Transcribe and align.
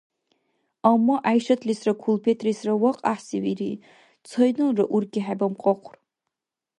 Амма 0.89 1.15
ГӀяйшатлисра 1.23 1.93
кулпетлисра 2.01 2.73
вахъ 2.81 2.99
гӀяхӀси 3.01 3.37
вири. 3.43 3.71
Цайналра 4.27 4.85
уркӀи 4.95 5.21
хӀебамкьахъур. 5.25 5.95